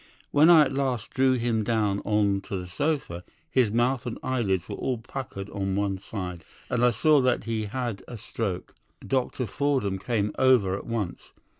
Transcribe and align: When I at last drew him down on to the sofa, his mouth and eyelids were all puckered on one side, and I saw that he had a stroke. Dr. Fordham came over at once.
When 0.31 0.49
I 0.49 0.63
at 0.63 0.73
last 0.73 1.11
drew 1.11 1.33
him 1.33 1.63
down 1.63 1.99
on 1.99 2.41
to 2.47 2.57
the 2.57 2.65
sofa, 2.65 3.23
his 3.51 3.69
mouth 3.69 4.07
and 4.07 4.17
eyelids 4.23 4.67
were 4.67 4.73
all 4.75 4.97
puckered 4.97 5.47
on 5.51 5.75
one 5.75 5.99
side, 5.99 6.43
and 6.71 6.83
I 6.83 6.89
saw 6.89 7.21
that 7.21 7.43
he 7.43 7.65
had 7.65 8.01
a 8.07 8.17
stroke. 8.17 8.73
Dr. 9.05 9.45
Fordham 9.45 9.99
came 9.99 10.31
over 10.39 10.75
at 10.75 10.87
once. 10.87 11.33